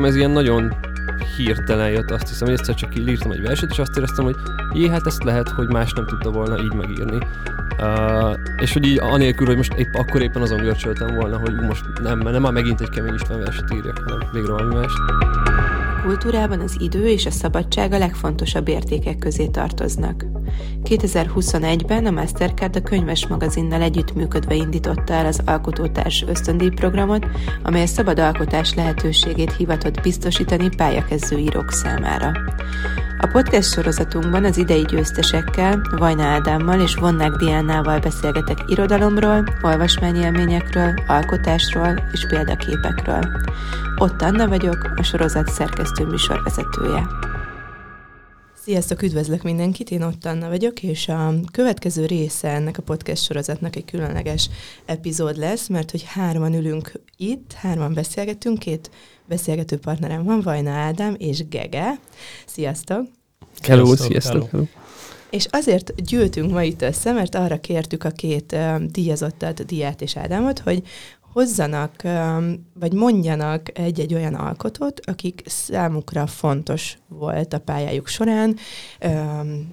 [0.00, 0.74] nekem ez ilyen nagyon
[1.36, 4.36] hirtelen jött, azt hiszem, hogy egyszer csak írtam egy verset, és azt éreztem, hogy
[4.72, 7.18] jé, hát ezt lehet, hogy más nem tudta volna így megírni.
[7.78, 11.84] Uh, és hogy így anélkül, hogy most épp akkor éppen azon görcsöltem volna, hogy most
[12.02, 14.96] nem, nem már megint egy kemény István verset írjak, hanem végre valami mást
[16.02, 20.24] kultúrában az idő és a szabadság a legfontosabb értékek közé tartoznak.
[20.84, 27.26] 2021-ben a Mastercard a könyves magazinnal együttműködve indította el az Alkotótárs ösztöndíj programot,
[27.62, 32.32] amely a szabad alkotás lehetőségét hivatott biztosítani pályakezdő írók számára.
[33.22, 42.08] A podcast sorozatunkban az idei győztesekkel, Vajna Ádámmal és Vonnák Diánával beszélgetek irodalomról, olvasmányélményekről, alkotásról
[42.12, 43.24] és példaképekről.
[43.96, 47.29] Ott Anna vagyok, a sorozat szerkesztő műsorvezetője.
[48.70, 53.76] Sziasztok, üdvözlök mindenkit, én ott Anna vagyok, és a következő része ennek a podcast sorozatnak
[53.76, 54.48] egy különleges
[54.84, 58.90] epizód lesz, mert hogy hárman ülünk itt, hárman beszélgetünk, két
[59.26, 61.98] beszélgető partnerem van, Vajna Ádám és Gege.
[62.46, 63.06] Sziasztok!
[63.62, 64.50] Hello, sziasztok!
[64.50, 64.64] Hello.
[65.30, 70.16] És azért gyűltünk ma itt össze, mert arra kértük a két uh, díjazottat, Diát és
[70.16, 70.82] Ádámot, hogy
[71.32, 72.02] hozzanak,
[72.74, 78.56] vagy mondjanak egy-egy olyan alkotót, akik számukra fontos volt a pályájuk során,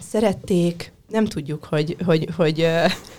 [0.01, 2.67] szerették, nem tudjuk, hogy, hogy, hogy,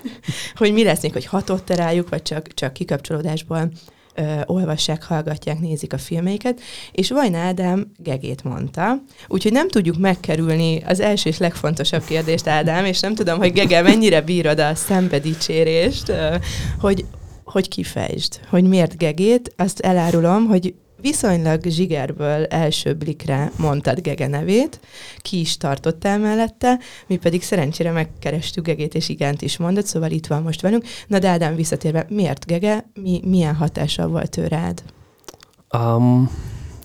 [0.58, 3.70] hogy mi lesz még, hogy hatott rájuk, vagy csak, csak kikapcsolódásból
[4.14, 6.60] ö, olvassák, hallgatják, nézik a filmeiket,
[6.92, 12.84] és Vajna Ádám gegét mondta, úgyhogy nem tudjuk megkerülni az első és legfontosabb kérdést, Ádám,
[12.84, 16.12] és nem tudom, hogy Gege mennyire bírod a szembedicsérést,
[16.80, 17.04] hogy,
[17.50, 24.80] hogy kifejtsd, hogy miért gegét, azt elárulom, hogy viszonylag zsigerből első blikre mondtad Gege nevét,
[25.18, 30.26] ki is tartottál mellette, mi pedig szerencsére megkerestük Gegét, és igent is mondott, szóval itt
[30.26, 30.84] van most velünk.
[31.06, 34.82] Na de Ádám visszatérve, miért Gege, mi, milyen hatással volt ő rád?
[35.76, 36.30] Um,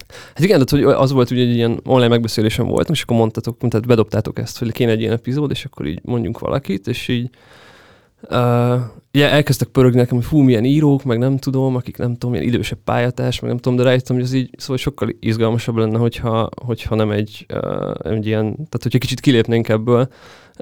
[0.07, 3.57] hát igen, tehát, hogy az volt, hogy egy ilyen online megbeszélésem volt, és akkor mondtatok,
[3.57, 7.29] tehát bedobtátok ezt, hogy kéne egy ilyen epizód, és akkor így mondjunk valakit, és így
[8.29, 12.31] Uh, ja, elkezdtek pörögni nekem, hogy fú, milyen írók, meg nem tudom, akik nem tudom,
[12.31, 15.97] milyen idősebb pályatás, meg nem tudom, de rájöttem, hogy ez így szóval sokkal izgalmasabb lenne,
[15.97, 20.07] hogyha, hogyha nem egy, uh, egy ilyen, tehát hogyha kicsit kilépnénk ebből,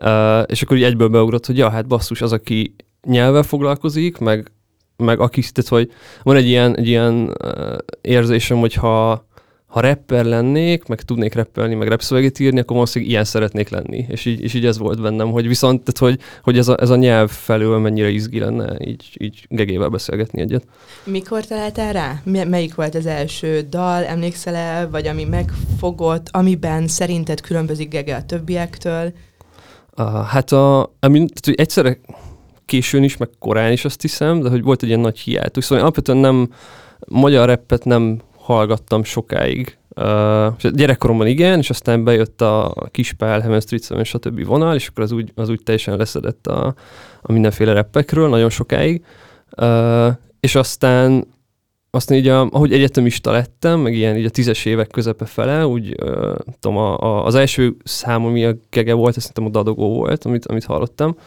[0.01, 4.51] uh, és akkor így egyből beugrott, hogy ja, hát basszus, az, aki nyelvvel foglalkozik, meg,
[4.97, 5.91] meg aki, tehát, hogy
[6.23, 9.25] van egy ilyen, egy ilyen uh, érzésem, hogyha
[9.71, 14.05] ha rapper lennék, meg tudnék rappelni, meg rapszöveget írni, akkor valószínűleg ilyen szeretnék lenni.
[14.09, 16.89] És így, és így ez volt bennem, hogy viszont, tehát, hogy, hogy ez, a, ez
[16.89, 20.63] a nyelv felől mennyire izgi lenne így, így gegével beszélgetni egyet.
[21.03, 22.21] Mikor találtál rá?
[22.23, 28.23] Melyik volt az első dal, emlékszel el, vagy ami megfogott, amiben szerinted különbözik Gege a
[28.23, 29.13] többiektől?
[29.97, 31.99] Uh, hát a, ami, tehát, hogy egyszerre
[32.65, 35.63] későn is, meg korán is azt hiszem, de hogy volt egy ilyen nagy hiátus.
[35.63, 36.49] Szóval alapvetően nem,
[37.07, 39.77] magyar rappet nem hallgattam sokáig.
[39.95, 45.03] Uh, gyerekkoromban igen, és aztán bejött a Kispál, Heaven Street a többi vonal, és akkor
[45.03, 46.75] az úgy, az úgy teljesen leszedett a,
[47.21, 49.05] a mindenféle reppekről nagyon sokáig.
[49.57, 50.07] Uh,
[50.39, 51.27] és aztán
[51.93, 55.95] aztán így, a, ahogy egyetemista lettem, meg ilyen így a tízes évek közepe fele, úgy
[56.03, 59.93] uh, tudom, a, a, az első szám, ami a gege volt, azt szerintem a Dadogó
[59.93, 61.17] volt, amit, amit hallottam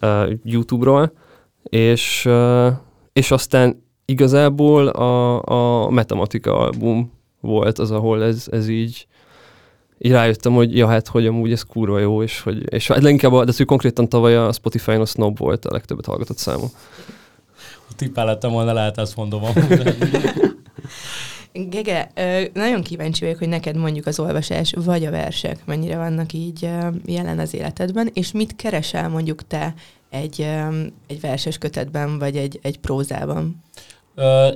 [0.00, 1.12] uh, YouTube-ról,
[1.62, 2.72] és, uh,
[3.12, 5.42] és aztán igazából a,
[5.84, 9.06] a matematika album volt az, ahol ez, ez így,
[9.98, 13.32] így rájöttem, hogy ja, hát, hogy amúgy ez kurva jó, és hogy, és hát leginkább,
[13.32, 16.68] a, de hogy konkrétan tavaly a Spotify-on a Snob volt a legtöbbet hallgatott számom.
[17.96, 19.42] Tippellettem volna, lehet ezt mondom.
[21.52, 22.10] Gege,
[22.52, 26.68] nagyon kíváncsi vagyok, hogy neked mondjuk az olvasás vagy a versek mennyire vannak így
[27.04, 29.74] jelen az életedben, és mit keresel mondjuk te
[30.10, 30.46] egy,
[31.06, 33.62] egy verses kötetben, vagy egy, egy prózában?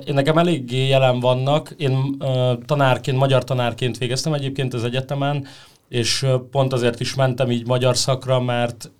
[0.05, 1.73] Én nekem eléggé jelen vannak.
[1.77, 2.17] Én
[2.65, 5.47] tanárként, magyar tanárként végeztem egyébként az egyetemen,
[5.89, 8.91] és pont azért is mentem így magyar szakra, mert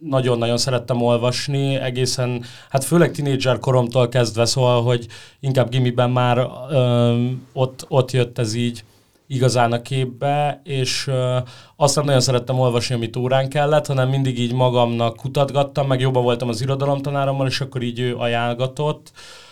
[0.00, 5.06] nagyon-nagyon szerettem olvasni, egészen, hát főleg tinédzser koromtól kezdve, szóval, hogy
[5.40, 8.84] inkább gimiben már ö, ott, ott jött ez így
[9.26, 11.36] igazán a képbe, és ö,
[11.76, 16.22] azt nem nagyon szerettem olvasni, amit órán kellett, hanem mindig így magamnak kutatgattam, meg jobban
[16.22, 19.12] voltam az irodalomtanárommal, és akkor így ő ajánlgatott.
[19.14, 19.49] Ö,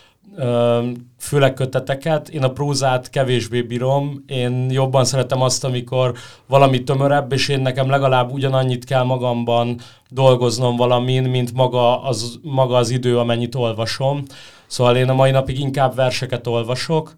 [1.18, 2.28] főleg köteteket.
[2.28, 4.24] Én a prózát kevésbé bírom.
[4.26, 6.14] Én jobban szeretem azt, amikor
[6.46, 12.76] valami tömörebb, és én nekem legalább ugyanannyit kell magamban dolgoznom valamin, mint maga az, maga
[12.76, 14.22] az idő, amennyit olvasom.
[14.66, 17.14] Szóval én a mai napig inkább verseket olvasok,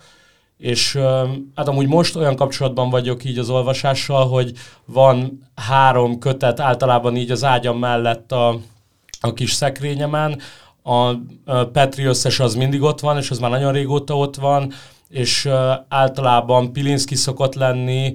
[0.58, 0.98] és
[1.54, 4.52] hát amúgy most olyan kapcsolatban vagyok így az olvasással, hogy
[4.84, 8.58] van három kötet általában így az ágyam mellett a,
[9.20, 10.40] a kis szekrényemen,
[10.82, 11.14] a
[11.72, 14.72] Petri összes az mindig ott van, és az már nagyon régóta ott van,
[15.08, 15.48] és
[15.88, 18.12] általában Pilinszki szokott lenni,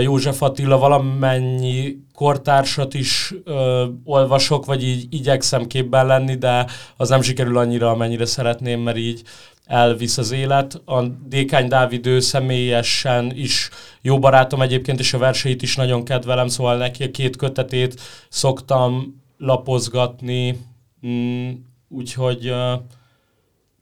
[0.00, 6.66] József Attila valamennyi kortársat is ö, olvasok, vagy így igyekszem képben lenni, de
[6.96, 9.22] az nem sikerül annyira, amennyire szeretném, mert így
[9.64, 10.80] elvisz az élet.
[10.84, 13.70] A Dékány Dávid ő személyesen is
[14.00, 19.20] jó barátom egyébként, és a verseit is nagyon kedvelem, szóval neki a két kötetét szoktam
[19.38, 20.58] lapozgatni,
[21.06, 21.50] mm,
[21.92, 22.54] úgyhogy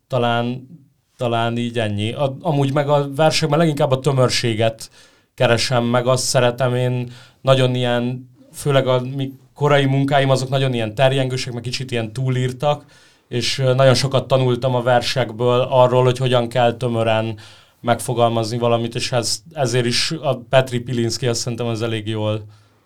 [0.08, 0.68] talán,
[1.16, 2.12] talán így ennyi.
[2.12, 4.90] A, amúgy meg a versekben leginkább a tömörséget
[5.34, 10.94] keresem, meg azt szeretem én nagyon ilyen, főleg a mi korai munkáim azok nagyon ilyen
[10.94, 12.84] terjengősek, meg kicsit ilyen túlírtak,
[13.28, 17.38] és nagyon sokat tanultam a versekből arról, hogy hogyan kell tömören
[17.80, 22.44] megfogalmazni valamit, és ez, ezért is a Petri Pilinszki azt szerintem az elég jól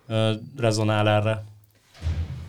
[0.09, 1.45] uh, rezonál erre.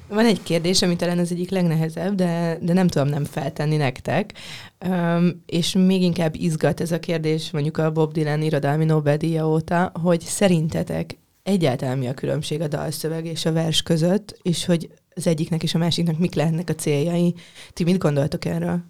[0.07, 4.33] Van egy kérdés, ami talán az egyik legnehezebb, de, de nem tudom nem feltenni nektek.
[4.85, 9.91] Um, és még inkább izgat ez a kérdés mondjuk a Bob Dylan irodalmi Nobel-díja óta,
[10.01, 15.27] hogy szerintetek egyáltalán mi a különbség a dalszöveg és a vers között, és hogy az
[15.27, 17.33] egyiknek és a másiknak mik lehetnek a céljai.
[17.73, 18.83] Ti mit gondoltok erről?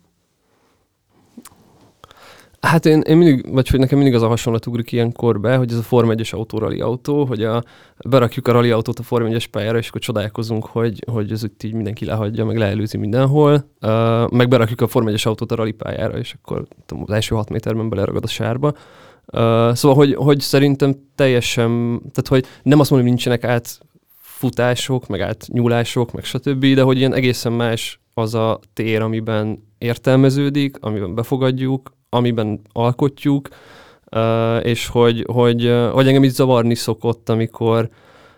[2.66, 5.72] Hát én, én mindig, vagy hogy nekem mindig az a hasonlat ugrik ilyenkor be, hogy
[5.72, 7.64] ez a Form 1-es autó, rally autó, hogy a,
[8.06, 11.64] berakjuk a rally autót a Form 1-es pályára, és akkor csodálkozunk, hogy, hogy ez itt
[11.64, 13.54] így mindenki lehagyja, meg leelőzi mindenhol.
[13.82, 17.36] Uh, meg berakjuk a Form 1-es autót a rally pályára, és akkor tudom, az első
[17.36, 18.68] hat méterben beleragad a sárba.
[18.68, 23.80] Uh, szóval, hogy, hogy szerintem teljesen, tehát hogy nem azt mondom, hogy nincsenek át
[24.20, 30.78] futások, meg átnyúlások, meg stb., de hogy ilyen egészen más az a tér, amiben értelmeződik,
[30.80, 33.50] amiben befogadjuk, amiben alkotjuk,
[34.62, 37.90] és hogy, hogy, hogy engem így zavarni szokott, amikor,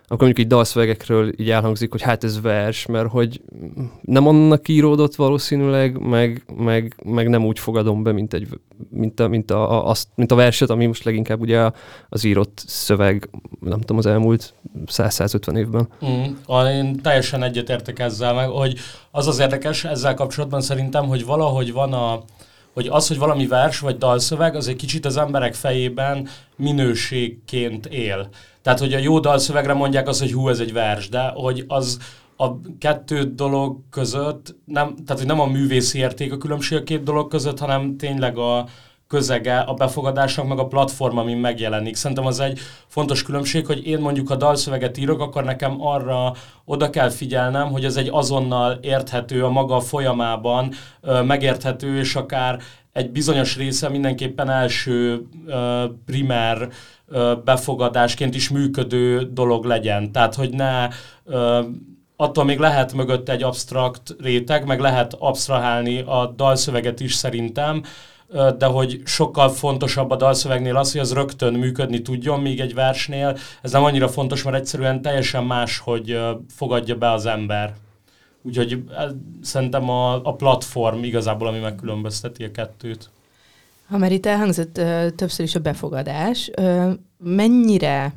[0.03, 3.41] akkor mondjuk így dalszövegekről így elhangzik, hogy hát ez vers, mert hogy
[4.01, 8.47] nem annak íródott valószínűleg, meg, meg, meg nem úgy fogadom be, mint, egy,
[8.89, 11.71] mint, a, mint, a, a, azt, mint a verset, ami most leginkább ugye
[12.09, 14.53] az írott szöveg, nem tudom, az elmúlt
[14.85, 15.87] 100-150 évben.
[16.05, 16.23] Mm,
[16.67, 18.79] én teljesen egyetértek ezzel, meg hogy
[19.11, 22.23] az az érdekes ezzel kapcsolatban szerintem, hogy valahogy van a,
[22.77, 28.29] hogy az, hogy valami vers vagy dalszöveg, az egy kicsit az emberek fejében minőségként él.
[28.61, 31.97] Tehát, hogy a jó dalszövegre mondják azt, hogy hú, ez egy vers, de hogy az
[32.37, 32.47] a
[32.79, 37.29] kettő dolog között, nem, tehát hogy nem a művészi érték a különbség a két dolog
[37.29, 38.67] között, hanem tényleg a,
[39.07, 41.95] közege a befogadásnak, meg a platform, ami megjelenik.
[41.95, 46.33] Szerintem az egy fontos különbség, hogy én mondjuk a dalszöveget írok, akkor nekem arra
[46.65, 50.73] oda kell figyelnem, hogy ez egy azonnal érthető a maga folyamában,
[51.25, 52.59] megérthető, és akár
[52.93, 55.27] egy bizonyos része mindenképpen első
[56.05, 56.69] primer
[57.43, 60.11] befogadásként is működő dolog legyen.
[60.11, 60.87] Tehát, hogy ne
[62.15, 67.83] attól még lehet mögött egy absztrakt réteg, meg lehet absztrahálni a dalszöveget is szerintem,
[68.57, 73.37] de hogy sokkal fontosabb a dalszövegnél az, hogy az rögtön működni tudjon, míg egy versnél
[73.61, 76.19] ez nem annyira fontos, mert egyszerűen teljesen más, hogy
[76.55, 77.73] fogadja be az ember.
[78.41, 78.83] Úgyhogy
[79.41, 83.09] szerintem a, a platform igazából, ami megkülönbözteti a kettőt.
[83.87, 84.73] Ha már itt elhangzott
[85.15, 86.51] többször is a befogadás,
[87.17, 88.13] mennyire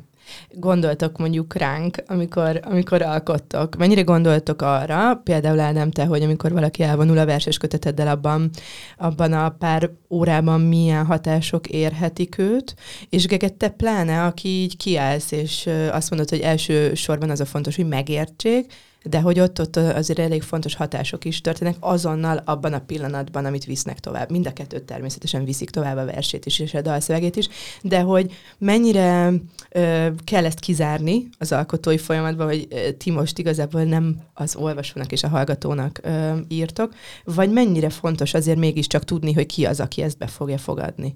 [0.49, 3.75] gondoltok mondjuk ránk, amikor, amikor alkottok?
[3.75, 8.49] Mennyire gondoltok arra, például Ádám, te, hogy amikor valaki elvonul a verses köteteddel, abban,
[8.97, 12.75] abban a pár órában milyen hatások érhetik őt,
[13.09, 17.45] és Geget, te pláne, aki így kiállsz, és azt mondod, hogy első sorban az a
[17.45, 18.73] fontos, hogy megértsék,
[19.03, 23.65] de hogy ott, ott azért elég fontos hatások is történnek azonnal abban a pillanatban, amit
[23.65, 24.31] visznek tovább.
[24.31, 27.47] Mind a kettőt természetesen viszik tovább a versét is, és a dalszövegét is,
[27.81, 29.31] de hogy mennyire
[29.69, 35.11] ö, kell ezt kizárni az alkotói folyamatban, hogy ö, ti most igazából nem az olvasónak
[35.11, 36.93] és a hallgatónak ö, írtok,
[37.23, 41.15] vagy mennyire fontos azért mégiscsak tudni, hogy ki az, aki ezt be fogja fogadni?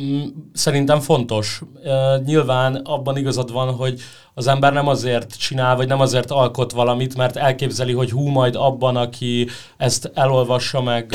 [0.00, 1.62] Mm, szerintem fontos.
[2.24, 4.00] nyilván abban igazad van, hogy
[4.34, 8.54] az ember nem azért csinál, vagy nem azért alkot valamit, mert elképzeli, hogy hú, majd
[8.54, 11.14] abban, aki ezt elolvassa meg,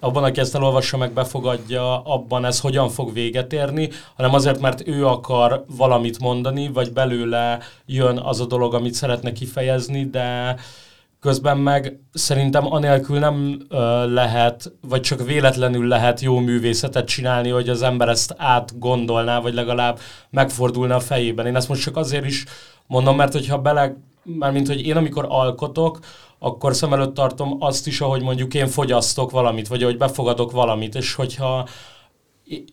[0.00, 4.88] abban, aki ezt elolvassa meg, befogadja, abban ez hogyan fog véget érni, hanem azért, mert
[4.88, 10.56] ő akar valamit mondani, vagy belőle jön az a dolog, amit szeretne kifejezni, de
[11.20, 17.68] Közben meg szerintem anélkül nem ö, lehet, vagy csak véletlenül lehet jó művészetet csinálni, hogy
[17.68, 19.98] az ember ezt átgondolná, vagy legalább
[20.30, 21.46] megfordulna a fejében.
[21.46, 22.44] Én ezt most csak azért is
[22.86, 23.96] mondom, mert hogyha bele,
[24.52, 25.98] mint hogy én amikor alkotok,
[26.38, 30.94] akkor szem előtt tartom azt is, ahogy mondjuk én fogyasztok valamit, vagy ahogy befogadok valamit,
[30.94, 31.68] és hogyha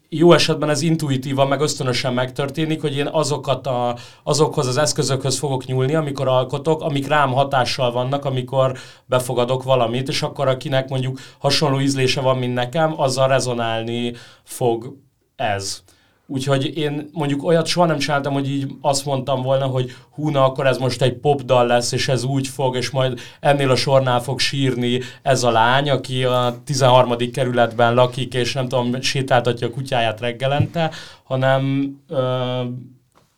[0.10, 5.66] jó esetben ez intuitívan, meg ösztönösen megtörténik, hogy én azokat a, azokhoz az eszközökhöz fogok
[5.66, 11.80] nyúlni, amikor alkotok, amik rám hatással vannak, amikor befogadok valamit, és akkor akinek mondjuk hasonló
[11.80, 14.14] ízlése van, mint nekem, azzal rezonálni
[14.44, 14.98] fog
[15.36, 15.84] ez.
[16.28, 20.44] Úgyhogy én mondjuk olyat soha nem csináltam, hogy így azt mondtam volna, hogy hú, na
[20.44, 24.20] akkor ez most egy popdal lesz, és ez úgy fog, és majd ennél a sornál
[24.22, 27.32] fog sírni ez a lány, aki a 13.
[27.32, 30.92] kerületben lakik, és nem tudom, sétáltatja a kutyáját reggelente,
[31.24, 32.62] hanem, ö,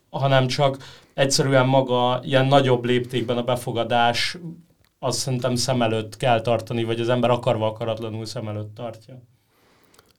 [0.10, 0.78] hanem csak
[1.14, 4.38] egyszerűen maga ilyen nagyobb léptékben a befogadás
[5.00, 9.22] azt szerintem szem előtt kell tartani, vagy az ember akarva akaratlanul szem előtt tartja.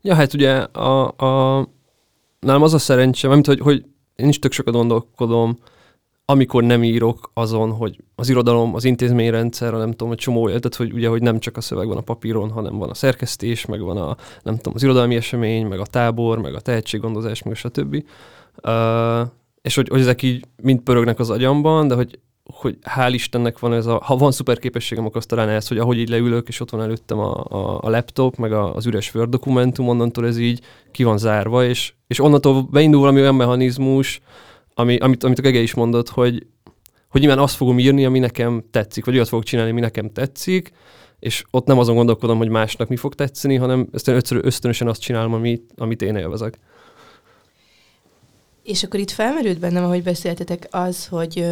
[0.03, 1.67] Ja, hát ugye a, a
[2.41, 3.85] nálam az a szerencsém, mint hogy, hogy
[4.17, 5.59] én is tök sokat gondolkodom,
[6.25, 10.93] amikor nem írok azon, hogy az irodalom, az intézményrendszer, nem tudom, hogy csomó, tehát hogy
[10.93, 13.97] ugye, hogy nem csak a szöveg van a papíron, hanem van a szerkesztés, meg van
[13.97, 18.05] a, nem tudom, az irodalmi esemény, meg a tábor, meg a tehetséggondozás, meg a stb.
[18.63, 19.29] Uh,
[19.63, 22.19] és hogy, hogy ezek így mind pörögnek az agyamban, de hogy
[22.53, 25.79] hogy hál' Istennek van ez a, ha van szuper képességem, akkor azt talán ez, hogy
[25.79, 29.15] ahogy így leülök, és ott van előttem a, a, a laptop, meg a, az üres
[29.15, 30.61] Word dokumentum, onnantól ez így
[30.93, 34.21] ki van zárva, és, és onnantól beindul valami olyan mechanizmus,
[34.75, 36.47] ami, amit, amit a Gege is mondott, hogy,
[37.09, 40.73] hogy nyilván azt fogom írni, ami nekem tetszik, vagy olyat fogok csinálni, ami nekem tetszik,
[41.19, 43.89] és ott nem azon gondolkodom, hogy másnak mi fog tetszeni, hanem
[44.31, 46.59] ösztönösen azt csinálom, amit, amit én élvezek.
[48.63, 51.45] És akkor itt felmerült bennem, ahogy beszéltetek, az, hogy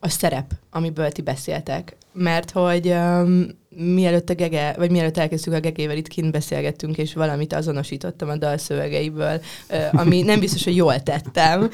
[0.00, 1.96] a szerep, amiből ti beszéltek.
[2.12, 7.14] Mert hogy um, mielőtt a Gege, vagy mielőtt elkezdtük a Gegével itt kint beszélgettünk, és
[7.14, 9.40] valamit azonosítottam a dalszövegeiből,
[9.70, 11.70] uh, ami nem biztos, hogy jól tettem, uh,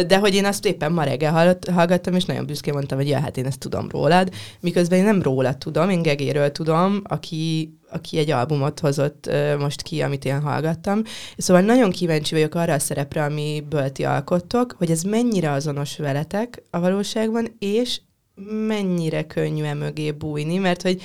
[0.00, 3.36] de hogy én azt éppen ma reggel hallgattam, és nagyon büszkén mondtam, hogy ja, hát
[3.36, 8.30] én ezt tudom rólad, miközben én nem rólad tudom, én Gegéről tudom, aki aki egy
[8.30, 11.02] albumot hozott most ki, amit én hallgattam.
[11.36, 16.62] Szóval nagyon kíváncsi vagyok arra a szerepre, amiből ti alkottok, hogy ez mennyire azonos veletek
[16.70, 18.00] a valóságban, és
[18.66, 21.02] mennyire könnyű e mögé bújni, mert hogy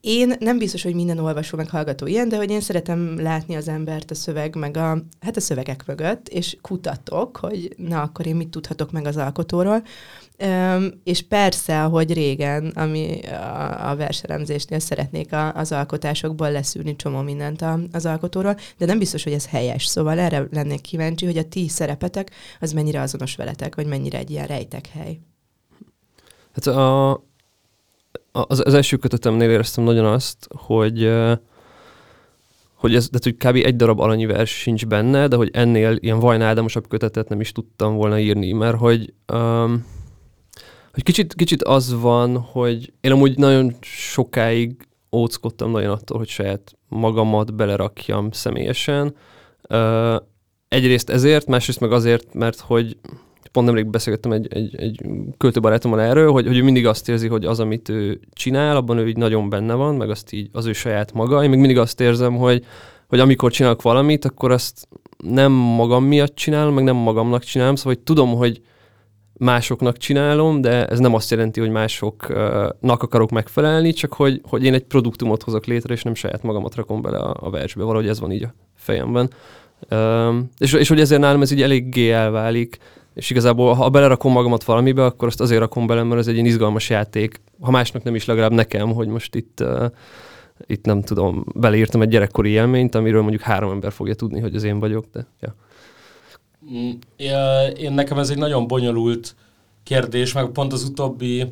[0.00, 3.68] én nem biztos, hogy minden olvasó meg hallgató ilyen, de hogy én szeretem látni az
[3.68, 8.36] embert a szöveg, meg a, hát a szövegek mögött, és kutatok, hogy na, akkor én
[8.36, 9.82] mit tudhatok meg az alkotóról.
[11.04, 17.62] És persze, hogy régen, ami a, a verselemzésnél szeretnék a, az alkotásokból leszűrni csomó mindent
[17.62, 19.86] a, az alkotóról, de nem biztos, hogy ez helyes.
[19.86, 24.30] Szóval erre lennék kíváncsi, hogy a ti szerepetek az mennyire azonos veletek, vagy mennyire egy
[24.30, 25.18] ilyen rejtek hely.
[26.52, 27.12] Hát a,
[28.32, 31.10] az, az első kötetemnél éreztem nagyon azt, hogy
[32.74, 33.66] hogy ez, de hogy kb.
[33.66, 37.94] egy darab alanyi vers sincs benne, de hogy ennél ilyen vajnádamosabb kötetet nem is tudtam
[37.94, 39.84] volna írni, mert hogy um,
[40.96, 46.76] hogy kicsit, kicsit az van, hogy én amúgy nagyon sokáig óckodtam nagyon attól, hogy saját
[46.88, 49.14] magamat belerakjam személyesen.
[49.70, 50.16] Uh,
[50.68, 52.96] egyrészt ezért, másrészt meg azért, mert hogy
[53.52, 55.00] pont nemrég beszélgettem egy, egy, egy
[55.36, 59.08] költőbarátommal erről, hogy, hogy ő mindig azt érzi, hogy az, amit ő csinál, abban ő
[59.08, 61.42] így nagyon benne van, meg azt így az ő saját maga.
[61.42, 62.64] Én még mindig azt érzem, hogy,
[63.08, 64.88] hogy amikor csinálok valamit, akkor azt
[65.24, 68.60] nem magam miatt csinálom, meg nem magamnak csinálom, szóval hogy tudom, hogy
[69.38, 74.74] másoknak csinálom, de ez nem azt jelenti, hogy másoknak akarok megfelelni, csak hogy, hogy én
[74.74, 77.84] egy produktumot hozok létre, és nem saját magamat rakom bele a, a versbe.
[77.84, 79.30] Valahogy ez van így a fejemben.
[79.90, 82.78] Um, és, és hogy ezért nálam ez így eléggé elválik,
[83.14, 86.46] és igazából, ha belerakom magamat valamibe, akkor azt azért rakom bele, mert ez egy ilyen
[86.46, 87.40] izgalmas játék.
[87.60, 89.84] Ha másnak nem is, legalább nekem, hogy most itt, uh,
[90.66, 94.64] itt nem tudom, beleírtam egy gyerekkori élményt, amiről mondjuk három ember fogja tudni, hogy az
[94.64, 95.54] én vagyok, de ja.
[96.72, 96.90] Mm,
[97.76, 99.34] én nekem ez egy nagyon bonyolult
[99.82, 101.46] kérdés, meg pont az utóbbi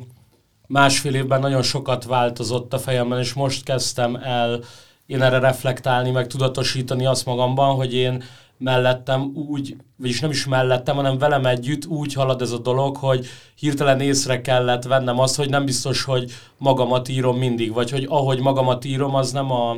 [0.67, 4.59] másfél évben nagyon sokat változott a fejemben, és most kezdtem el
[5.05, 8.23] én erre reflektálni, meg tudatosítani azt magamban, hogy én
[8.57, 13.25] mellettem úgy, vagyis nem is mellettem, hanem velem együtt úgy halad ez a dolog, hogy
[13.55, 18.39] hirtelen észre kellett vennem azt, hogy nem biztos, hogy magamat írom mindig, vagy hogy ahogy
[18.39, 19.77] magamat írom, az nem a,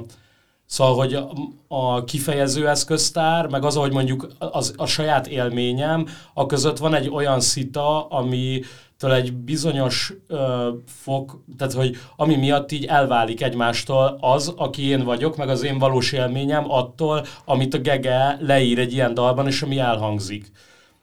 [0.67, 1.31] Szóval, hogy a,
[1.67, 7.09] a kifejező eszköztár, meg az, ahogy mondjuk az, a saját élményem, a között van egy
[7.09, 8.61] olyan szita, ami
[8.99, 15.37] egy bizonyos ö, fok, tehát hogy ami miatt így elválik egymástól az, aki én vagyok,
[15.37, 19.79] meg az én valós élményem attól, amit a Gege leír egy ilyen dalban, és ami
[19.79, 20.51] elhangzik.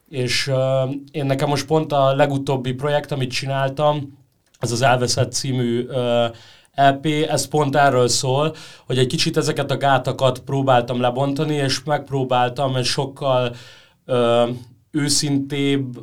[0.08, 4.18] És ö, én nekem most pont a legutóbbi projekt, amit csináltam,
[4.58, 6.26] az az Elveszett című ö,
[6.74, 8.54] EP, ez pont erről szól,
[8.86, 13.54] hogy egy kicsit ezeket a gátakat próbáltam lebontani, és megpróbáltam egy sokkal
[14.04, 14.48] ö,
[14.90, 15.98] őszintébb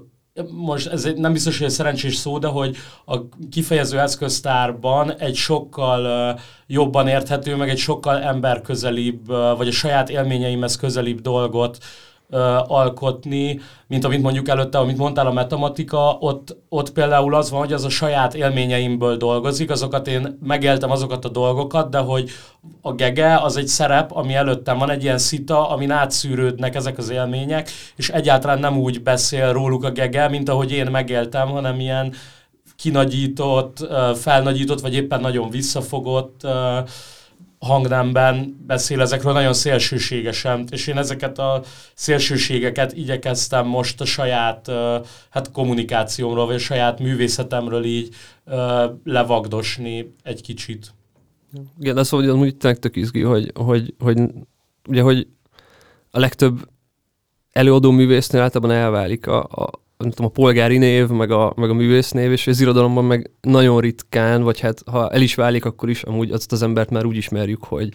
[0.52, 3.18] most ez nem biztos, hogy egy szerencsés szó, de hogy a
[3.52, 11.22] kifejező eszköztárban egy sokkal jobban érthető, meg egy sokkal emberközelibb, vagy a saját élményeimhez közelibb
[11.22, 11.78] dolgot
[12.68, 17.74] alkotni, mint amit mondjuk előtte, amit mondtál a matematika, ott, ott például az van, hogy
[17.74, 22.30] az a saját élményeimből dolgozik, azokat én megéltem azokat a dolgokat, de hogy
[22.82, 27.10] a gege az egy szerep, ami előttem van, egy ilyen szita, amin átszűrődnek ezek az
[27.10, 32.14] élmények, és egyáltalán nem úgy beszél róluk a gege, mint ahogy én megéltem, hanem ilyen
[32.76, 36.48] kinagyított, felnagyított, vagy éppen nagyon visszafogott
[37.62, 41.62] hangnemben beszél ezekről nagyon szélsőségesen, és én ezeket a
[41.94, 44.72] szélsőségeket igyekeztem most a saját
[45.30, 48.16] hát kommunikációmról, vagy a saját művészetemről így
[49.04, 50.94] levagdosni egy kicsit.
[51.80, 54.20] Igen, de szóval úgy tök izgi, hogy, hogy, hogy,
[54.88, 55.28] ugye, hogy
[56.12, 56.68] a legtöbb
[57.52, 59.70] előadó művésznél általában elválik a, a,
[60.02, 63.80] nem tudom, a polgári név, meg a, meg a művésznév, és az irodalomban meg nagyon
[63.80, 67.16] ritkán, vagy hát ha el is válik, akkor is amúgy azt az embert már úgy
[67.16, 67.90] ismerjük, hogy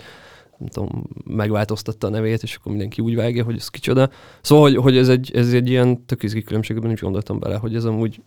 [0.59, 4.11] nem tudom, megváltoztatta a nevét, és akkor mindenki úgy vágja, hogy ez kicsoda.
[4.41, 7.57] Szóval, hogy, hogy ez, egy, ez egy ilyen tök izgi különbség, nem is gondoltam bele,
[7.57, 8.21] hogy ez amúgy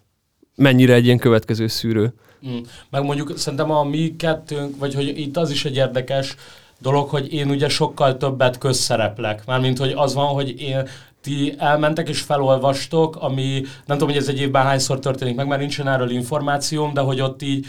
[0.56, 2.14] mennyire egy ilyen következő szűrő.
[2.48, 2.58] Mm.
[2.90, 6.36] Meg mondjuk szerintem a mi kettőnk, vagy hogy itt az is egy érdekes
[6.82, 9.46] dolog, hogy én ugye sokkal többet közszereplek.
[9.46, 10.88] Mármint, hogy az van, hogy én
[11.22, 15.60] ti elmentek és felolvastok, ami nem tudom, hogy ez egy évben hányszor történik meg, mert
[15.60, 17.66] nincsen erről információm, de hogy ott így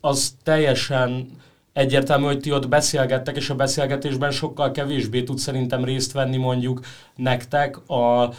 [0.00, 1.38] az teljesen
[1.72, 6.80] egyértelmű, hogy ti ott beszélgettek, és a beszélgetésben sokkal kevésbé tud szerintem részt venni mondjuk
[7.16, 8.32] nektek a,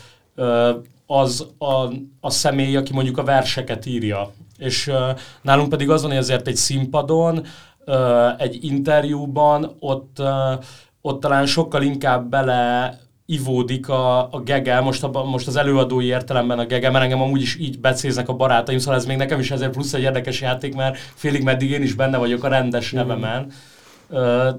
[1.06, 1.88] az a,
[2.20, 4.32] a személy, aki mondjuk a verseket írja.
[4.58, 4.92] És
[5.42, 7.46] nálunk pedig az van, azért egy színpadon,
[8.38, 10.22] egy interjúban ott,
[11.02, 12.98] ott talán sokkal inkább bele
[13.32, 17.42] ivódik a, a gege, most, a, most az előadói értelemben a gege, mert engem amúgy
[17.42, 20.76] is így becéznek a barátaim, szóval ez még nekem is ezért plusz egy érdekes játék,
[20.76, 23.52] mert félig meddig én is benne vagyok a rendes nevemen.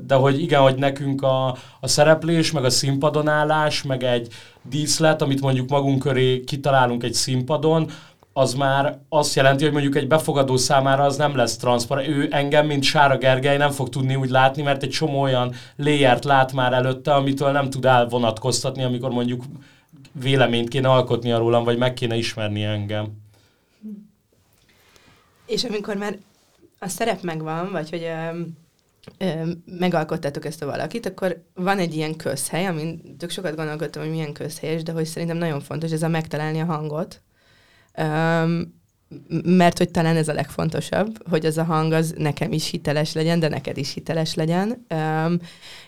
[0.07, 4.29] De hogy igen, hogy nekünk a, a szereplés, meg a színpadon állás, meg egy
[4.63, 7.91] díszlet, amit mondjuk magunk köré kitalálunk egy színpadon,
[8.33, 12.09] az már azt jelenti, hogy mondjuk egy befogadó számára az nem lesz transzparens.
[12.09, 16.25] Ő engem, mint Sára Gergely nem fog tudni úgy látni, mert egy csomó olyan léjert
[16.25, 19.45] lát már előtte, amitől nem tud elvonatkoztatni, amikor mondjuk
[20.13, 23.07] véleményt kéne alkotnia rólam, vagy meg kéne ismerni engem.
[25.47, 26.19] És amikor már
[26.79, 28.09] a szerep megvan, vagy hogy
[29.19, 34.11] ö, megalkottátok ezt a valakit, akkor van egy ilyen közhely, amin tök sokat gondolkodtam, hogy
[34.11, 37.32] milyen közhely, de hogy szerintem nagyon fontos ez a megtalálni a hangot, Um,
[39.45, 43.41] mert hogy talán ez a legfontosabb, hogy az a hang az nekem is hiteles legyen,
[43.41, 44.87] de neked is hiteles legyen,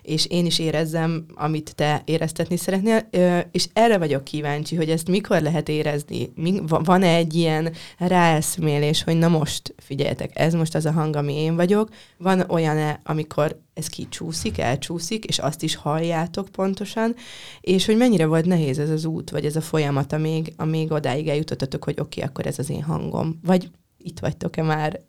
[0.03, 3.09] és én is érezzem, amit te éreztetni szeretnél,
[3.51, 6.33] és erre vagyok kíváncsi, hogy ezt mikor lehet érezni,
[6.69, 11.57] van-e egy ilyen ráeszmélés, hogy na most, figyeljetek, ez most az a hang, ami én
[11.57, 11.88] vagyok,
[12.19, 17.14] van olyan-e, amikor ez kicsúszik, elcsúszik, és azt is halljátok pontosan,
[17.60, 21.28] és hogy mennyire volt nehéz ez az út, vagy ez a folyamat, amíg, amíg odáig
[21.28, 23.40] eljutottatok, hogy oké, okay, akkor ez az én hangom.
[23.44, 25.00] Vagy itt vagytok-e már,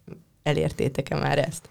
[0.43, 1.69] elértétek-e már ezt?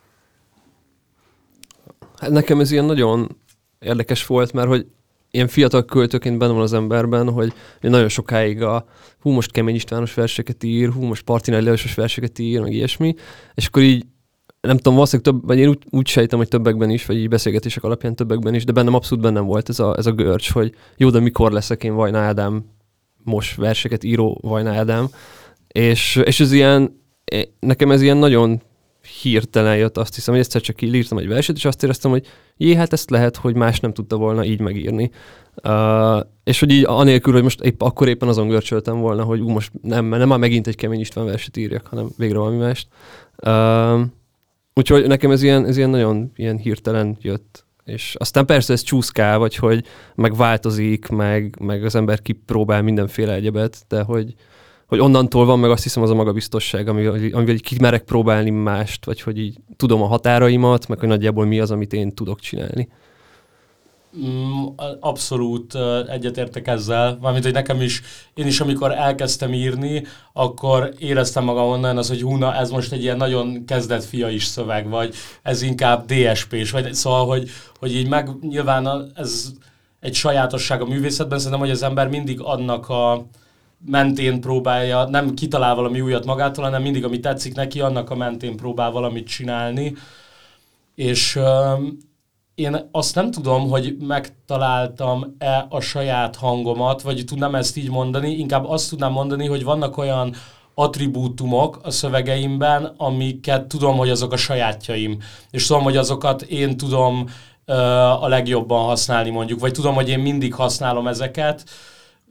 [2.16, 3.36] Hát nekem ez ilyen nagyon
[3.78, 4.86] érdekes volt, mert hogy
[5.30, 8.86] ilyen fiatal költőként benne van az emberben, hogy nagyon sokáig a
[9.20, 13.14] hú, most Kemény Istvános verseket ír, hú, most Partinelli Leosos verseket ír, meg ilyesmi,
[13.54, 14.06] és akkor így
[14.66, 17.84] nem tudom, valószínűleg több, vagy én úgy, úgy sejtem, hogy többekben is, vagy így beszélgetések
[17.84, 21.10] alapján többekben is, de bennem abszolút bennem volt ez a, ez a görcs, hogy jó,
[21.10, 22.64] de mikor leszek én Vajna Ádám,
[23.24, 25.08] most verseket író Vajna Ádám,
[25.68, 27.00] és, és ez ilyen,
[27.60, 28.62] nekem ez ilyen nagyon
[29.22, 32.74] hirtelen jött, azt hiszem, hogy egyszer csak írtam egy verset, és azt éreztem, hogy jé,
[32.74, 35.10] hát ezt lehet, hogy más nem tudta volna így megírni.
[35.62, 39.48] Uh, és hogy így anélkül, hogy most épp, akkor éppen azon görcsöltem volna, hogy ú,
[39.48, 42.88] most nem, nem már megint egy kemény István verset írjak, hanem végre valami mást.
[43.46, 44.00] Uh,
[44.74, 47.64] Úgyhogy nekem ez ilyen, ez ilyen nagyon ilyen hirtelen jött.
[47.84, 49.84] És aztán persze ez csúszkál, vagy hogy
[50.14, 54.34] megváltozik, meg, meg az ember kipróbál mindenféle egyebet, de hogy,
[54.86, 59.04] hogy onnantól van meg azt hiszem az a magabiztosság, amivel, amivel így kimerek próbálni mást,
[59.04, 62.88] vagy hogy így tudom a határaimat, meg hogy nagyjából mi az, amit én tudok csinálni.
[64.18, 64.64] Mm,
[65.00, 65.74] abszolút
[66.08, 68.02] egyetértek ezzel, valamint, hogy nekem is,
[68.34, 73.02] én is amikor elkezdtem írni, akkor éreztem magam onnan az, hogy húna, ez most egy
[73.02, 78.08] ilyen nagyon kezdett fia is szöveg, vagy ez inkább DSP-s, vagy szóval, hogy, hogy így
[78.08, 79.52] meg nyilván ez
[80.00, 83.26] egy sajátosság a művészetben, szerintem, hogy az ember mindig annak a
[83.86, 88.56] mentén próbálja, nem kitalál valami újat magától, hanem mindig, ami tetszik neki, annak a mentén
[88.56, 89.94] próbál valamit csinálni,
[90.94, 91.38] és
[92.54, 98.68] én azt nem tudom, hogy megtaláltam-e a saját hangomat, vagy tudnám ezt így mondani, inkább
[98.68, 100.34] azt tudnám mondani, hogy vannak olyan
[100.74, 105.18] attribútumok a szövegeimben, amiket tudom, hogy azok a sajátjaim,
[105.50, 107.26] és tudom, hogy azokat én tudom
[107.64, 107.74] ö,
[108.20, 111.64] a legjobban használni mondjuk, vagy tudom, hogy én mindig használom ezeket,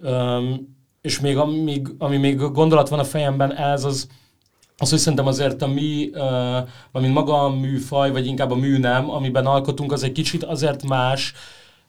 [0.02, 0.40] ö,
[1.02, 4.08] és még ami, ami még gondolat van a fejemben, ez az, az,
[4.90, 9.46] hogy szerintem azért a mi, uh, mint maga a műfaj, vagy inkább a műnem, amiben
[9.46, 11.34] alkotunk, az egy kicsit azért más,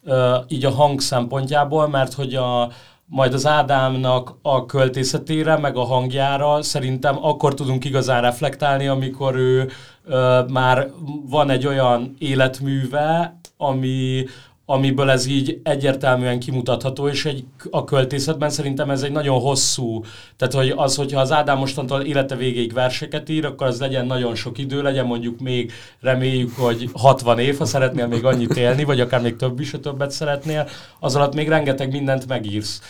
[0.04, 2.70] uh, így a hang szempontjából, mert hogy a,
[3.06, 9.70] majd az Ádámnak a költészetére, meg a hangjára szerintem akkor tudunk igazán reflektálni, amikor ő
[10.06, 10.90] uh, már
[11.28, 14.24] van egy olyan életműve, ami,
[14.66, 20.04] amiből ez így egyértelműen kimutatható, és egy, a költészetben szerintem ez egy nagyon hosszú,
[20.36, 24.34] tehát hogy az, hogyha az Ádám mostantól élete végéig verseket ír, akkor az legyen nagyon
[24.34, 29.00] sok idő, legyen mondjuk még reméljük, hogy 60 év, ha szeretnél még annyit élni, vagy
[29.00, 30.68] akár még több is, ha többet szeretnél,
[31.00, 32.80] az alatt még rengeteg mindent megírsz.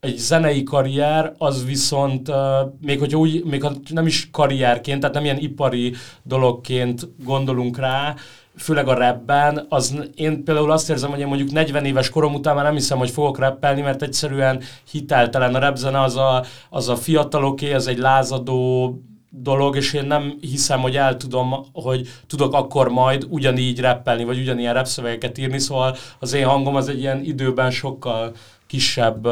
[0.00, 2.30] Egy zenei karrier, az viszont
[2.80, 8.14] még hogy úgy, még ha nem is karrierként, tehát nem ilyen ipari dologként gondolunk rá,
[8.56, 12.54] főleg a rapben, az én például azt érzem, hogy én mondjuk 40 éves korom után
[12.54, 15.54] már nem hiszem, hogy fogok rappelni, mert egyszerűen hiteltelen.
[15.54, 18.94] A rapzene az a, az a fiataloké, ez egy lázadó
[19.30, 24.38] dolog, és én nem hiszem, hogy el tudom, hogy tudok akkor majd ugyanígy rappelni, vagy
[24.38, 28.32] ugyanilyen rapszövegeket írni, szóval az én hangom az egy ilyen időben sokkal
[28.66, 29.28] kisebb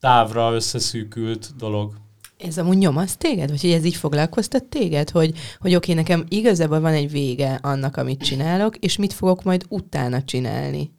[0.00, 1.92] távra összeszűkült dolog.
[2.38, 3.50] Ez amúgy nyomaszt téged?
[3.50, 5.10] Vagy hogy ez így foglalkoztat téged?
[5.10, 9.64] Hogy, hogy oké, nekem igazából van egy vége annak, amit csinálok, és mit fogok majd
[9.68, 10.90] utána csinálni?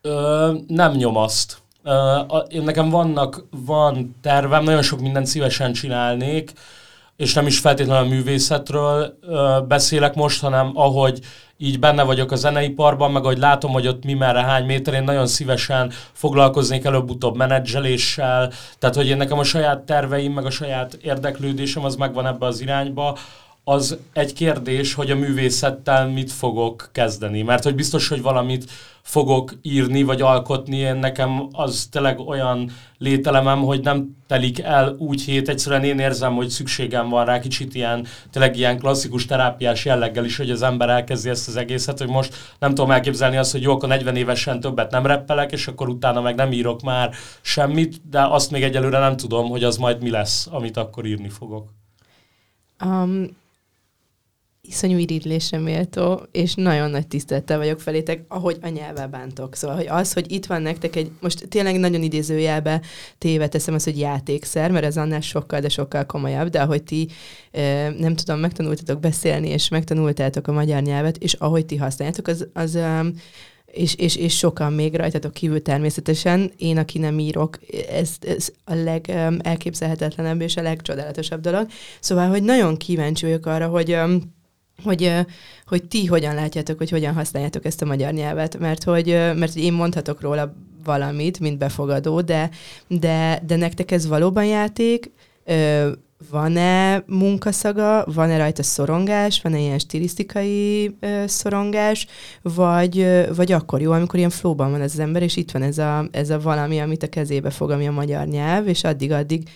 [0.00, 1.58] Ö, nem nyomaszt.
[1.82, 6.52] Ö, nekem vannak, van tervem, nagyon sok mindent szívesen csinálnék,
[7.16, 11.20] és nem is feltétlenül a művészetről ö, beszélek most, hanem ahogy
[11.62, 15.02] így benne vagyok a zeneiparban, meg ahogy látom, hogy ott mi merre hány méter, én
[15.02, 20.94] nagyon szívesen foglalkoznék előbb-utóbb menedzseléssel, tehát hogy én nekem a saját terveim, meg a saját
[20.94, 23.18] érdeklődésem az megvan ebbe az irányba,
[23.64, 27.42] az egy kérdés, hogy a művészettel mit fogok kezdeni.
[27.42, 28.70] Mert hogy biztos, hogy valamit
[29.02, 35.22] fogok írni, vagy alkotni, én nekem az tényleg olyan lételemem, hogy nem telik el úgy
[35.22, 40.24] hét, egyszerűen én érzem, hogy szükségem van rá kicsit ilyen, tényleg ilyen klasszikus terápiás jelleggel
[40.24, 43.62] is, hogy az ember elkezdi ezt az egészet, hogy most nem tudom elképzelni azt, hogy
[43.62, 48.08] jó, akkor 40 évesen többet nem reppelek, és akkor utána meg nem írok már semmit,
[48.10, 51.68] de azt még egyelőre nem tudom, hogy az majd mi lesz, amit akkor írni fogok.
[52.84, 53.40] Um,
[54.68, 59.54] iszonyú irigylésre méltó, és nagyon nagy tisztelettel vagyok felétek, ahogy a nyelvvel bántok.
[59.54, 62.80] Szóval, hogy az, hogy itt van nektek egy, most tényleg nagyon idézőjelbe
[63.18, 67.08] téve teszem az, hogy játékszer, mert ez annál sokkal, de sokkal komolyabb, de ahogy ti,
[67.98, 72.78] nem tudom, megtanultatok beszélni, és megtanultátok a magyar nyelvet, és ahogy ti használjátok, az, az
[73.66, 76.52] és, és, és sokan még rajtatok kívül természetesen.
[76.56, 77.58] Én, aki nem írok,
[77.90, 81.66] ez, ez a legelképzelhetetlenebb és a legcsodálatosabb dolog.
[82.00, 83.98] Szóval, hogy nagyon kíváncsi vagyok arra, hogy
[84.84, 85.12] hogy,
[85.66, 89.72] hogy ti hogyan látjátok, hogy hogyan használjátok ezt a magyar nyelvet, mert hogy, mert én
[89.72, 92.50] mondhatok róla valamit, mint befogadó, de,
[92.88, 95.10] de, de nektek ez valóban játék,
[96.30, 102.06] van-e munkaszaga, van-e rajta szorongás, van-e ilyen stilisztikai szorongás,
[102.42, 105.78] vagy, vagy akkor jó, amikor ilyen flóban van ez az ember, és itt van ez
[105.78, 109.48] a, ez a valami, amit a kezébe fog, ami a magyar nyelv, és addig-addig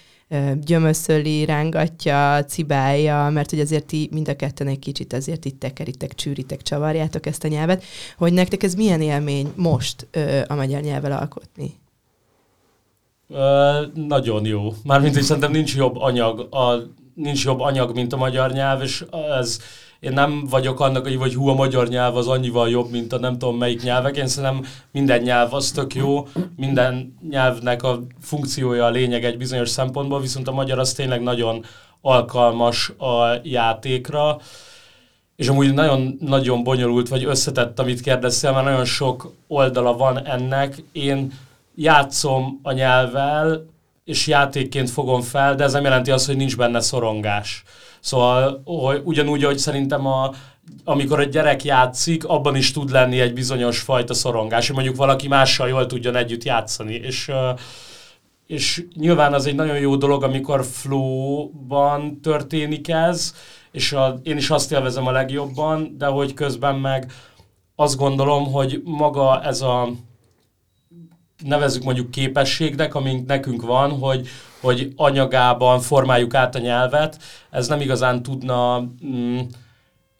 [0.64, 6.14] gyömöszöli, rángatja, cibálja, mert hogy azért ti mind a ketten egy kicsit azért itt tekeritek,
[6.14, 7.84] csűritek, csavarjátok ezt a nyelvet,
[8.16, 10.06] hogy nektek ez milyen élmény most
[10.46, 11.74] a magyar nyelvvel alkotni?
[13.28, 14.72] Ö, nagyon jó.
[14.84, 16.82] Mármint, hogy szerintem nincs jobb anyag, a,
[17.16, 19.04] nincs jobb anyag, mint a magyar nyelv, és
[19.38, 19.58] ez
[20.00, 23.18] én nem vagyok annak, hogy vagy hú, a magyar nyelv az annyival jobb, mint a
[23.18, 24.16] nem tudom melyik nyelvek.
[24.16, 26.26] Én szerintem minden nyelv az tök jó,
[26.56, 31.64] minden nyelvnek a funkciója a lényeg egy bizonyos szempontból, viszont a magyar az tényleg nagyon
[32.00, 34.38] alkalmas a játékra,
[35.36, 40.82] és amúgy nagyon-nagyon bonyolult vagy összetett, amit kérdeztél, mert nagyon sok oldala van ennek.
[40.92, 41.32] Én
[41.74, 43.66] játszom a nyelvvel,
[44.06, 47.62] és játékként fogom fel, de ez nem jelenti azt, hogy nincs benne szorongás.
[48.00, 48.62] Szóval
[49.04, 50.30] ugyanúgy, hogy szerintem a,
[50.84, 55.28] amikor egy gyerek játszik, abban is tud lenni egy bizonyos fajta szorongás, hogy mondjuk valaki
[55.28, 57.30] mással jól tudjon együtt játszani, és
[58.46, 63.34] és nyilván az egy nagyon jó dolog, amikor flow-ban történik ez,
[63.72, 67.12] és a, én is azt élvezem a legjobban, de hogy közben meg
[67.74, 69.88] azt gondolom, hogy maga ez a
[71.44, 74.28] nevezzük mondjuk képességnek, amink nekünk van, hogy,
[74.60, 77.18] hogy anyagában formáljuk át a nyelvet,
[77.50, 79.38] ez nem igazán tudna mm,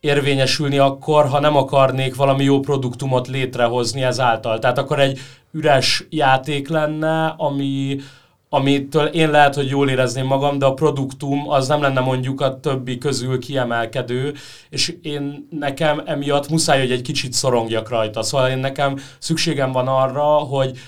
[0.01, 4.59] érvényesülni akkor, ha nem akarnék valami jó produktumot létrehozni ezáltal.
[4.59, 5.19] Tehát akkor egy
[5.53, 8.01] üres játék lenne, ami,
[8.49, 12.61] amitől én lehet, hogy jól érezném magam, de a produktum az nem lenne mondjuk a
[12.61, 14.35] többi közül kiemelkedő,
[14.71, 18.23] és én nekem emiatt muszáj, hogy egy kicsit szorongjak rajta.
[18.23, 20.79] Szóval én nekem szükségem van arra, hogy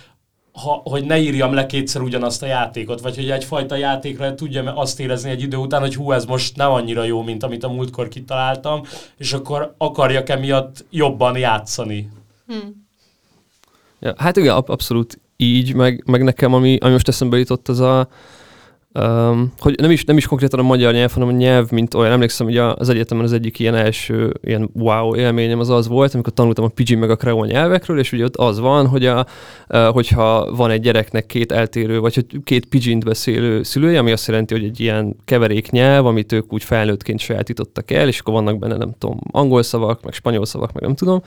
[0.62, 5.00] ha, hogy ne írjam le kétszer ugyanazt a játékot, vagy hogy egyfajta játékra tudjam azt
[5.00, 8.08] érezni egy idő után, hogy hú, ez most nem annyira jó, mint amit a múltkor
[8.08, 8.82] kitaláltam,
[9.16, 12.10] és akkor akarjak emiatt jobban játszani.
[12.46, 12.86] Hmm.
[14.00, 18.08] Ja, hát igen, abszolút így, meg, meg nekem, ami, ami most eszembe jutott, az a,
[19.00, 22.12] Um, hogy nem is, nem is konkrétan a magyar nyelv, hanem a nyelv, mint olyan.
[22.12, 26.32] Emlékszem, hogy az egyetemen az egyik ilyen első ilyen wow élményem az az volt, amikor
[26.32, 29.26] tanultam a pidgin meg a kreol nyelvekről, és ugye ott az van, hogy a,
[29.92, 34.54] hogyha van egy gyereknek két eltérő, vagy hogy két pidgint beszélő szülője, ami azt jelenti,
[34.54, 38.76] hogy egy ilyen keverék nyelv, amit ők úgy felnőttként sajátítottak el, és akkor vannak benne,
[38.76, 41.22] nem tudom, angol szavak, meg spanyol szavak, meg nem tudom,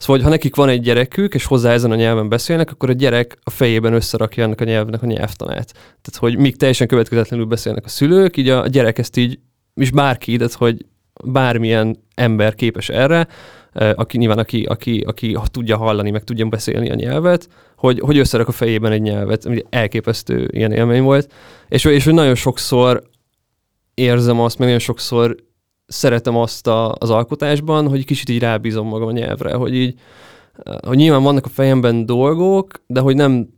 [0.00, 3.38] Szóval, ha nekik van egy gyerekük, és hozzá ezen a nyelven beszélnek, akkor a gyerek
[3.42, 5.72] a fejében összerakja ennek a nyelvnek a nyelvtanát.
[5.72, 9.38] Tehát, hogy míg teljesen következetlenül beszélnek a szülők, így a gyerek ezt így,
[9.74, 10.86] és bárki, tehát, hogy
[11.24, 13.26] bármilyen ember képes erre,
[13.72, 18.48] aki nyilván, aki, aki, aki tudja hallani, meg tudja beszélni a nyelvet, hogy, hogy összerak
[18.48, 21.32] a fejében egy nyelvet, ami elképesztő ilyen élmény volt.
[21.68, 23.02] És, és hogy nagyon sokszor
[23.94, 25.36] érzem azt, meg nagyon sokszor
[25.90, 29.94] szeretem azt a, az alkotásban, hogy kicsit így rábízom magam a nyelvre, hogy így,
[30.86, 33.48] hogy nyilván vannak a fejemben dolgok, de hogy nem,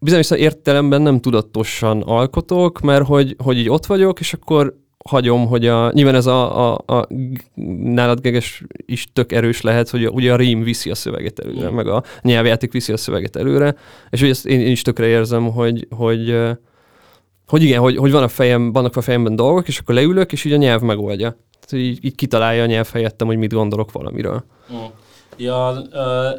[0.00, 5.66] bizonyos értelemben nem tudatosan alkotok, mert hogy, hogy így ott vagyok, és akkor hagyom, hogy
[5.66, 7.08] a, nyilván ez a, a, a
[7.82, 11.86] nálad geges is tök erős lehet, hogy ugye a rím viszi a szöveget előre, meg
[11.86, 13.74] a nyelvjáték viszi a szöveget előre,
[14.10, 16.36] és hogy ezt én, én is tökre érzem, hogy, hogy,
[17.46, 20.44] hogy igen, hogy, hogy van a fejem, vannak a fejemben dolgok, és akkor leülök, és
[20.44, 21.36] így a nyelv megoldja
[21.72, 24.44] így, így kitalálja a nyelv helyettem, hogy mit gondolok valamiről.
[24.72, 24.84] Mm.
[25.38, 25.82] Ja,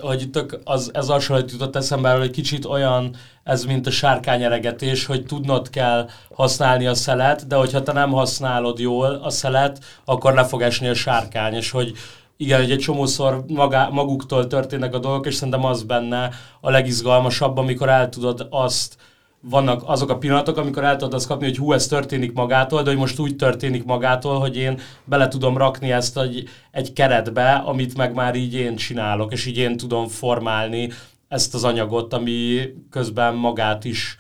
[0.01, 5.25] hogy tök az, ez hasonlít jutott eszembe, hogy kicsit olyan ez, mint a sárkányeregetés, hogy
[5.25, 10.43] tudnod kell használni a szelet, de hogyha te nem használod jól a szelet, akkor le
[10.43, 11.93] fog esni a sárkány, és hogy
[12.37, 16.29] igen, hogy egy csomószor magá, maguktól történnek a dolgok, és szerintem az benne
[16.61, 18.97] a legizgalmasabb, amikor el tudod azt
[19.41, 22.89] vannak azok a pillanatok, amikor el tudod azt kapni, hogy hú, ez történik magától, de
[22.89, 27.97] hogy most úgy történik magától, hogy én bele tudom rakni ezt egy, egy keretbe, amit
[27.97, 30.89] meg már így én csinálok, és így én tudom formálni
[31.28, 34.15] ezt az anyagot, ami közben magát is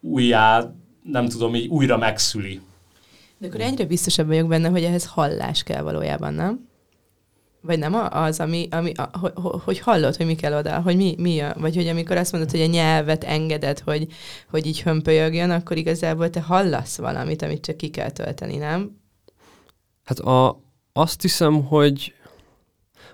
[0.00, 0.72] újjá,
[1.02, 2.60] nem tudom, így újra megszüli.
[3.38, 6.65] De akkor egyre biztosabb vagyok benne, hogy ehhez hallás kell valójában, nem?
[7.66, 9.30] Vagy nem az, ami, ami a,
[9.64, 12.50] hogy hallod, hogy mi kell oda, hogy mi, mi a, vagy hogy amikor azt mondod,
[12.50, 14.06] hogy a nyelvet engeded, hogy,
[14.50, 18.96] hogy így hömpölyögjön, akkor igazából te hallasz valamit, amit csak ki kell tölteni, nem?
[20.04, 20.60] Hát a,
[20.92, 22.14] azt hiszem, hogy,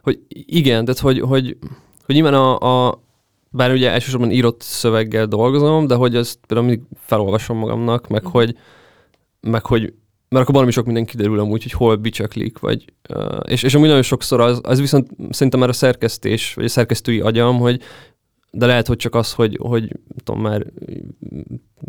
[0.03, 1.57] hogy igen, tehát hogy, hogy,
[2.07, 3.03] hogy nyilván a, a
[3.51, 8.31] bár ugye elsősorban írott szöveggel dolgozom, de hogy ezt például mindig felolvasom magamnak, meg, mm.
[8.31, 8.57] hogy,
[9.41, 9.95] meg hogy
[10.33, 13.89] mert akkor valami sok minden kiderül amúgy, hogy hol bicsaklik, vagy, uh, és, és amúgy
[13.89, 17.81] nagyon sokszor az, az viszont szerintem már a szerkesztés, vagy a szerkesztői agyam, hogy
[18.51, 19.93] de lehet, hogy csak az, hogy, hogy
[20.25, 20.67] tudom, már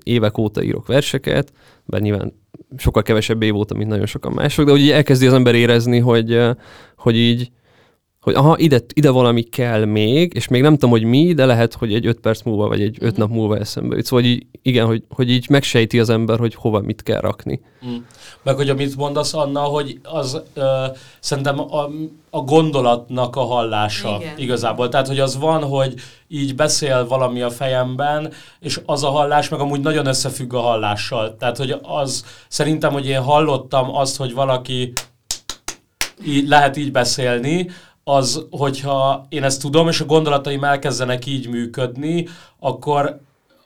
[0.03, 1.53] évek óta írok verseket,
[1.85, 2.33] bár nyilván
[2.77, 6.39] sokkal kevesebb év óta, mint nagyon sokan mások, de hogy elkezdi az ember érezni, hogy,
[6.95, 7.51] hogy így,
[8.23, 11.73] hogy aha, ide, ide valami kell még, és még nem tudom, hogy mi, de lehet,
[11.73, 13.19] hogy egy öt perc múlva, vagy egy öt mm.
[13.19, 14.05] nap múlva eszembe jut.
[14.05, 17.61] Szóval így, igen, hogy, hogy így megsejti az ember, hogy hova mit kell rakni.
[17.85, 17.95] Mm.
[18.43, 20.85] Meg hogy amit mondasz, Anna, hogy az ö,
[21.19, 21.89] szerintem a,
[22.29, 24.37] a gondolatnak a hallása igen.
[24.37, 24.89] igazából.
[24.89, 25.93] Tehát, hogy az van, hogy
[26.27, 31.35] így beszél valami a fejemben, és az a hallás meg amúgy nagyon összefügg a hallással.
[31.37, 34.93] Tehát, hogy az szerintem, hogy én hallottam azt, hogy valaki
[36.25, 37.69] így, lehet így beszélni,
[38.03, 42.27] az, hogyha én ezt tudom, és a gondolataim elkezdenek így működni,
[42.59, 43.21] akkor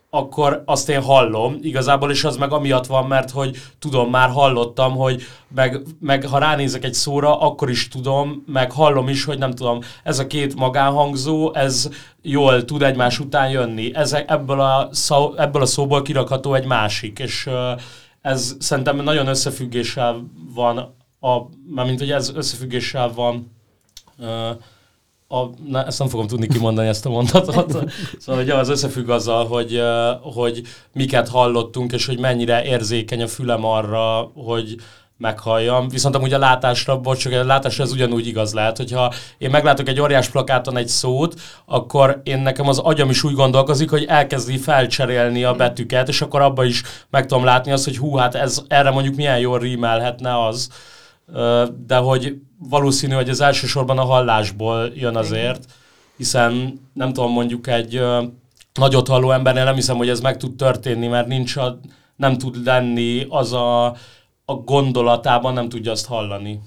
[0.09, 4.95] akkor azt én hallom igazából, és az meg amiatt van, mert hogy tudom, már hallottam,
[4.95, 5.21] hogy
[5.55, 9.79] meg, meg ha ránézek egy szóra, akkor is tudom, meg hallom is, hogy nem tudom,
[10.03, 11.89] ez a két magánhangzó, ez
[12.21, 13.95] jól tud egymás után jönni.
[13.95, 17.49] Ez, ebből, a szó, ebből a szóból kirakható egy másik, és
[18.21, 20.23] ez szerintem nagyon összefüggéssel
[20.53, 20.77] van,
[21.19, 21.37] a,
[21.69, 23.56] mármint hogy ez összefüggéssel van
[25.27, 27.91] a, na, ezt nem fogom tudni kimondani ezt a mondatot.
[28.19, 29.81] Szóval hogy az összefügg azzal, hogy,
[30.21, 30.61] hogy
[30.93, 34.75] miket hallottunk, és hogy mennyire érzékeny a fülem arra, hogy
[35.17, 35.89] meghalljam.
[35.89, 40.01] Viszont amúgy a látásra, bocs, a látásra ez ugyanúgy igaz lehet, hogyha én meglátok egy
[40.01, 45.43] óriás plakáton egy szót, akkor én nekem az agyam is úgy gondolkozik, hogy elkezdi felcserélni
[45.43, 48.89] a betűket, és akkor abba is meg tudom látni azt, hogy hú, hát ez, erre
[48.89, 50.69] mondjuk milyen jól rímelhetne az
[51.85, 55.65] de hogy valószínű, hogy az elsősorban a hallásból jön azért,
[56.17, 58.01] hiszen nem tudom, mondjuk egy
[58.73, 61.79] nagyot halló embernél nem hiszem, hogy ez meg tud történni, mert nincs a,
[62.15, 63.85] nem tud lenni az a,
[64.45, 66.61] a gondolatában, nem tudja azt hallani.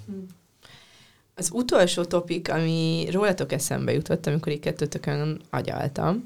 [1.34, 6.24] Az utolsó topik, ami rólatok eszembe jutott, amikor így kettőtökön agyaltam,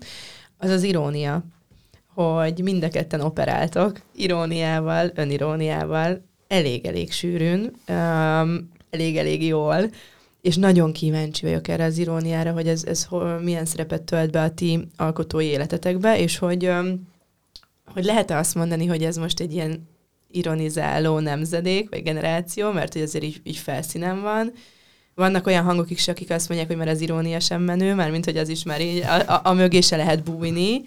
[0.58, 1.42] az az irónia,
[2.14, 6.22] hogy mind a ketten operáltok iróniával, öniróniával,
[6.54, 7.72] elég-elég sűrűn,
[8.90, 9.90] elég-elég jól,
[10.40, 13.08] és nagyon kíváncsi vagyok erre az iróniára, hogy ez, ez
[13.42, 16.70] milyen szerepet tölt be a ti alkotói életetekbe, és hogy,
[17.86, 19.88] hogy lehet-e azt mondani, hogy ez most egy ilyen
[20.30, 24.52] ironizáló nemzedék, vagy generáció, mert hogy azért így, így felszínen van,
[25.14, 28.24] vannak olyan hangok is, akik azt mondják, hogy már az irónia sem menő, már mint
[28.24, 30.82] hogy az is már így, a, a, a mögé se lehet bújni,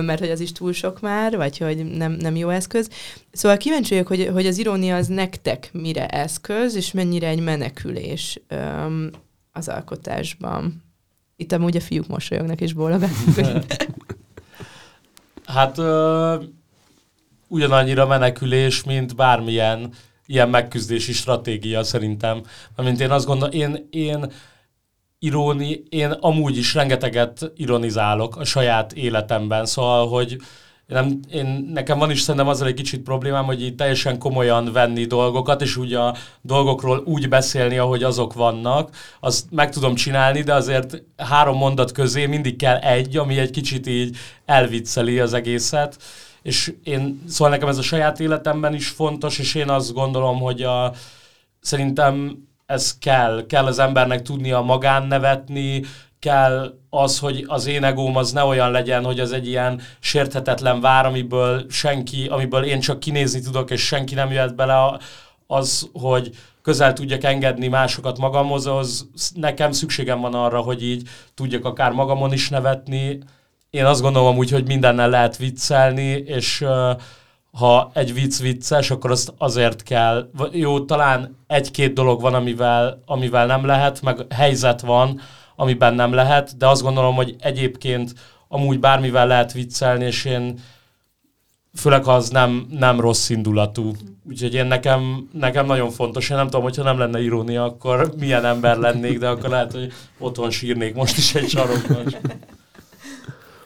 [0.00, 2.88] mert hogy az is túl sok már, vagy hogy nem, nem jó eszköz.
[3.32, 8.40] Szóval kíváncsi vagyok, hogy, hogy az irónia az nektek mire eszköz, és mennyire egy menekülés
[9.52, 10.82] az alkotásban.
[11.36, 13.64] Itt amúgy a fiúk mosolyognak és bólogatnak.
[15.46, 16.42] hát ö,
[17.48, 19.92] ugyanannyira menekülés, mint bármilyen
[20.26, 22.42] ilyen megküzdési stratégia szerintem.
[22.76, 24.32] Mint én azt gondolom, én, én
[25.18, 30.36] iróni, én amúgy is rengeteget ironizálok a saját életemben, szóval, hogy
[30.86, 35.04] nem, én, nekem van is szerintem azzal egy kicsit problémám, hogy így teljesen komolyan venni
[35.04, 40.54] dolgokat, és úgy a dolgokról úgy beszélni, ahogy azok vannak, azt meg tudom csinálni, de
[40.54, 45.96] azért három mondat közé mindig kell egy, ami egy kicsit így elvicceli az egészet
[46.44, 50.62] és én, szóval nekem ez a saját életemben is fontos, és én azt gondolom, hogy
[50.62, 50.92] a,
[51.60, 55.82] szerintem ez kell, kell az embernek tudnia magán nevetni,
[56.18, 60.80] kell az, hogy az én egóm az ne olyan legyen, hogy az egy ilyen sérthetetlen
[60.80, 65.00] vár, amiből senki, amiből én csak kinézni tudok, és senki nem jöhet bele,
[65.46, 66.30] az, hogy
[66.62, 72.32] közel tudjak engedni másokat magamhoz, az nekem szükségem van arra, hogy így tudjak akár magamon
[72.32, 73.18] is nevetni,
[73.74, 76.64] én azt gondolom úgy, hogy mindennel lehet viccelni, és
[77.52, 83.46] ha egy vicc vicces, akkor azt azért kell, jó, talán egy-két dolog van, amivel, amivel
[83.46, 85.20] nem lehet, meg helyzet van,
[85.56, 88.14] amiben nem lehet, de azt gondolom, hogy egyébként
[88.48, 90.58] amúgy bármivel lehet viccelni, és én
[91.74, 93.92] főleg az nem, nem rossz indulatú.
[94.28, 98.44] Úgyhogy én nekem, nekem nagyon fontos, én nem tudom, hogyha nem lenne irónia, akkor milyen
[98.44, 102.14] ember lennék, de akkor lehet, hogy otthon sírnék most is egy sarokban.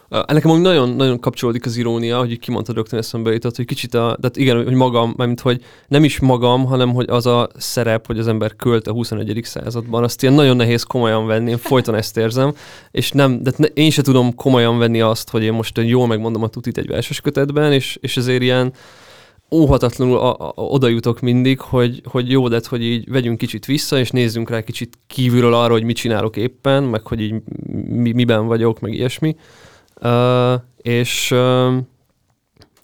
[0.09, 3.93] Nekem úgy nagyon, nagyon kapcsolódik az irónia, hogy így kimondta rögtön eszembe jutott, hogy kicsit
[3.93, 8.05] a, tehát igen, hogy magam, mert hogy nem is magam, hanem hogy az a szerep,
[8.05, 9.39] hogy az ember költ a 21.
[9.43, 12.53] században, azt ilyen nagyon nehéz komolyan venni, én folyton ezt érzem,
[12.91, 16.47] és nem, de én se tudom komolyan venni azt, hogy én most jól megmondom a
[16.47, 18.73] tutit egy verses kötetben, és, és ezért ilyen,
[19.51, 23.99] óhatatlanul a, a, oda jutok mindig, hogy, hogy jó lett, hogy így vegyünk kicsit vissza,
[23.99, 27.33] és nézzünk rá kicsit kívülről arra, hogy mit csinálok éppen, meg hogy így
[27.87, 29.35] mi, miben vagyok, meg ilyesmi.
[30.81, 31.77] És uh,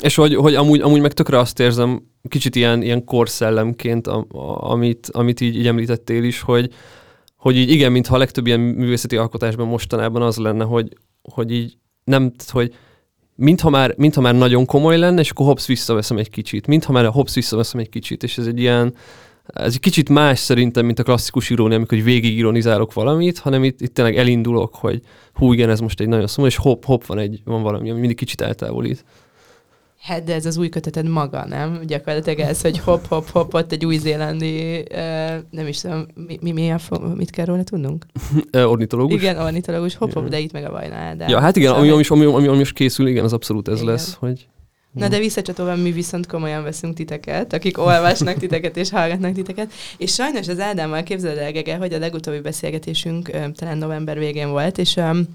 [0.03, 4.71] és hogy, hogy amúgy, amúgy meg tökre azt érzem, kicsit ilyen, ilyen korszellemként, a, a,
[4.71, 6.73] amit, amit így, így említettél is, hogy,
[7.35, 11.77] hogy így igen, mintha a legtöbb ilyen művészeti alkotásban mostanában az lenne, hogy, hogy így
[12.03, 12.73] nem, hogy
[13.35, 16.67] mintha már, mintha már nagyon komoly lenne, és akkor hopsz visszaveszem egy kicsit.
[16.67, 18.93] Mintha már hopsz visszaveszem egy kicsit, és ez egy ilyen,
[19.53, 23.81] ez egy kicsit más szerintem, mint a klasszikus irónia, amikor végig ironizálok valamit, hanem itt,
[23.81, 25.01] itt tényleg elindulok, hogy
[25.33, 27.99] hú, igen, ez most egy nagyon szomorú, és hopp, hopp, van, egy, van valami, ami
[27.99, 29.05] mindig kicsit eltávolít.
[30.01, 31.81] Hát, de ez az új köteted maga, nem?
[31.85, 34.83] Gyakorlatilag ez, hogy hopp, hopp, hopp, ott egy új-zélandi,
[35.49, 36.79] nem is tudom, mi, mi, mi a,
[37.15, 38.05] mit kell róla tudnunk?
[38.53, 39.21] ornitológus?
[39.21, 42.25] Igen, ornitológus, hopp, hopp, de itt meg a Vajna Ja, hát igen, ami, ami, ami,
[42.25, 43.91] ami, ami most készül, igen, az abszolút ez igen.
[43.91, 44.47] lesz, hogy
[44.95, 49.71] Na de visszacsatolva mi viszont komolyan veszünk titeket, akik olvasnak titeket és hallgatnak titeket.
[49.97, 54.77] És sajnos az Ádámmal képzeld el, Gege, hogy a legutóbbi beszélgetésünk talán november végén volt,
[54.77, 55.27] és um,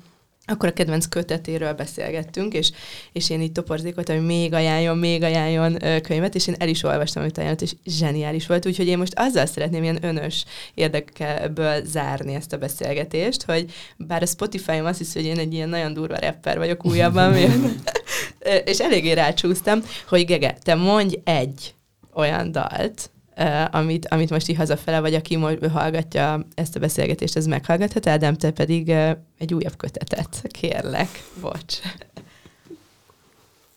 [0.51, 2.71] akkor a kedvenc kötetéről beszélgettünk, és,
[3.13, 7.23] és én így toporzékoltam, hogy még ajánljon, még ajánljon könyvet, és én el is olvastam,
[7.23, 10.45] amit ajánlott, és zseniális volt, úgyhogy én most azzal szeretném ilyen önös
[10.75, 15.69] érdekeből zárni ezt a beszélgetést, hogy bár a Spotify-om azt hiszi, hogy én egy ilyen
[15.69, 17.35] nagyon durva rapper vagyok újabban,
[18.65, 21.75] és eléggé rácsúsztam, hogy Gege, te mondj egy
[22.15, 23.11] olyan dalt,
[23.71, 28.35] amit, amit most így hazafele, vagy aki most hallgatja ezt a beszélgetést, ez meghallgathat, Ádám,
[28.35, 28.89] te pedig
[29.39, 31.09] egy újabb kötetet, kérlek,
[31.41, 31.79] bocs.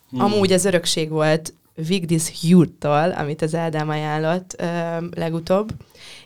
[0.10, 0.22] Hmm.
[0.22, 4.62] Amúgy az örökség volt Vigdis Hjurttal, amit az Ádám ajánlott
[5.16, 5.70] legutóbb,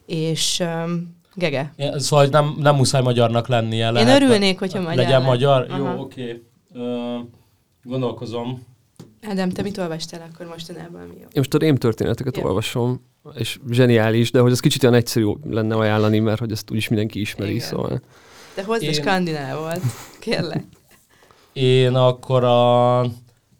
[0.06, 1.74] és um, Gege.
[1.78, 3.92] Ja, szóval nem, nem muszáj magyarnak lennie.
[3.92, 5.66] Lehet, Én örülnék, hogyha magyar Legyen magyar?
[5.70, 5.78] Aha.
[5.78, 6.22] Jó, oké.
[6.22, 6.44] Okay.
[6.86, 7.20] Uh,
[7.88, 8.64] gondolkozom.
[9.22, 11.02] Ádám, te mit olvastál akkor mostanában?
[11.02, 11.22] Mi jó?
[11.22, 12.44] Én most a rémtörténeteket Jó.
[12.46, 13.02] olvasom.
[13.36, 17.20] és zseniális, de hogy az kicsit olyan egyszerű lenne ajánlani, mert hogy ezt úgyis mindenki
[17.20, 17.68] ismeri, Igen.
[17.68, 18.02] szóval.
[18.56, 19.80] De hozd a Én- skandinávot,
[20.20, 20.64] kérlek.
[21.54, 23.00] Én akkor a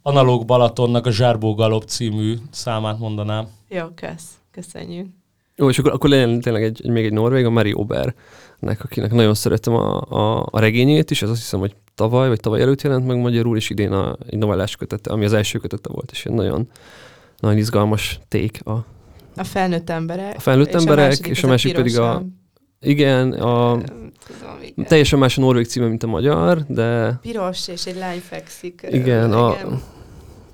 [0.02, 3.48] Analóg Balatonnak a Zsárbó Galop című számát mondanám.
[3.70, 4.30] Jó, kösz.
[4.52, 5.08] Köszönjük.
[5.56, 9.12] Jó, és akkor, akkor legyen tényleg egy, egy, még egy norvég, a Mary Obernek, akinek
[9.12, 12.82] nagyon szeretem a, a, a regényét is, ez azt hiszem, hogy tavaly, vagy tavaly előtt
[12.82, 16.26] jelent meg magyarul, és idén a, egy novellás kötete, ami az első kötete volt, és
[16.26, 16.68] ilyen nagyon,
[17.40, 18.60] nagyon izgalmas ték.
[18.64, 18.72] A,
[19.36, 20.34] A felnőtt emberek.
[20.36, 22.24] A felnőtt emberek, második és az a másik pedig a-
[22.80, 24.86] igen, a, Tudom, igen.
[24.86, 28.88] teljesen más a norvég címe, mint a magyar, de Piros, és egy lány fekszik.
[28.92, 29.56] igen, a,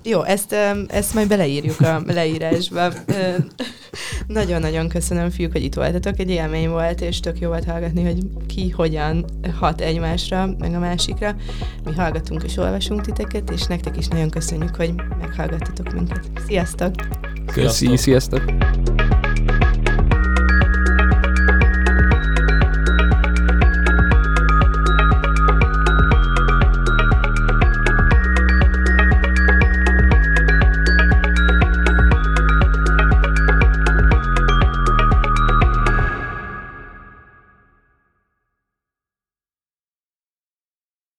[0.06, 0.52] Jó, ezt,
[0.86, 2.92] ezt majd beleírjuk a leírásba.
[4.26, 6.18] Nagyon-nagyon köszönöm, fiúk, hogy itt voltatok.
[6.18, 9.24] Egy élmény volt, és tök jó volt hallgatni, hogy ki hogyan
[9.58, 11.36] hat egymásra, meg a másikra.
[11.84, 16.30] Mi hallgatunk és olvasunk titeket, és nektek is nagyon köszönjük, hogy meghallgattatok minket.
[16.46, 16.94] Sziasztok!
[17.52, 17.98] köszi, Sziasztok.
[17.98, 19.13] sziasztok!